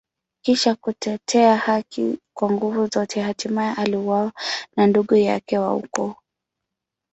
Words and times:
Kisha 0.45 0.75
kutetea 0.75 1.57
haki 1.57 2.17
kwa 2.37 2.51
nguvu 2.51 2.87
zote, 2.87 3.21
hatimaye 3.21 3.73
aliuawa 3.75 4.31
na 4.75 4.87
ndugu 4.87 5.15
yake 5.15 5.57
wa 5.57 5.75
ukoo. 5.75 6.15